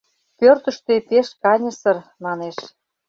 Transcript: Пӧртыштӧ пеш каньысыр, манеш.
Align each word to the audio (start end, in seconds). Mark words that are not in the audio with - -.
Пӧртыштӧ 0.39 0.93
пеш 1.09 1.27
каньысыр, 1.43 1.97
манеш. 2.23 2.57